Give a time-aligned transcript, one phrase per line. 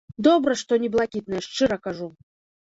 [0.27, 2.09] Добра, што не блакітныя, шчыра кажу.